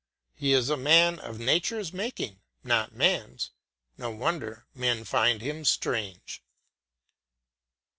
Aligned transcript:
He 0.33 0.53
is 0.53 0.71
a 0.71 0.77
man 0.77 1.19
of 1.19 1.37
nature's 1.39 1.93
making, 1.93 2.41
not 2.63 2.91
man's. 2.91 3.51
No 3.99 4.09
wonder 4.09 4.65
men 4.73 5.03
find 5.03 5.43
him 5.43 5.63
strange. 5.63 6.41